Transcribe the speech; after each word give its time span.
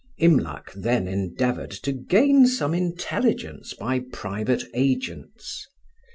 Imlac 0.17 0.73
then 0.73 1.07
endeavoured 1.07 1.69
to 1.69 1.91
gain 1.91 2.47
some 2.47 2.73
intelligence 2.73 3.75
by 3.75 3.99
private 4.11 4.63
agents. 4.73 5.67